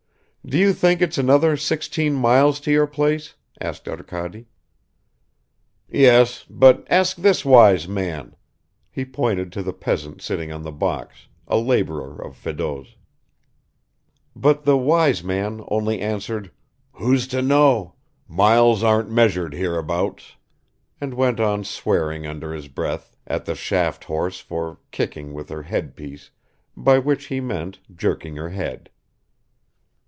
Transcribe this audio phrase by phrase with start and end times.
[0.43, 4.47] "Do you think it's another sixteen miles to your place?" asked Arkady.
[5.87, 8.35] "Yes, but ask this wise man."
[8.89, 12.95] He pointed to the peasant sitting on the box, a laborer of Fedot's.
[14.35, 16.49] But the wise man only answered:
[16.93, 17.93] "Who's to know?
[18.27, 20.33] miles aren't measured hereabouts,"
[20.99, 25.61] and went on swearing under his breath at the shaft horse for "kicking with her
[25.63, 26.31] headpiece,"
[26.75, 28.89] by which he meant, jerking her head.